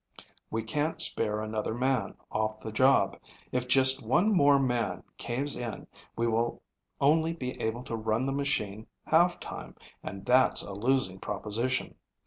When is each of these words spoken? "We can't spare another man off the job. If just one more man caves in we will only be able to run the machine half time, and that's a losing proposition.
"We 0.49 0.63
can't 0.63 0.99
spare 0.99 1.41
another 1.41 1.75
man 1.75 2.15
off 2.31 2.59
the 2.61 2.71
job. 2.71 3.19
If 3.51 3.67
just 3.67 4.03
one 4.03 4.33
more 4.33 4.57
man 4.57 5.03
caves 5.19 5.55
in 5.55 5.85
we 6.15 6.25
will 6.25 6.63
only 6.99 7.33
be 7.33 7.51
able 7.61 7.83
to 7.83 7.95
run 7.95 8.25
the 8.25 8.33
machine 8.33 8.87
half 9.05 9.39
time, 9.39 9.75
and 10.01 10.25
that's 10.25 10.63
a 10.63 10.73
losing 10.73 11.19
proposition. 11.19 11.93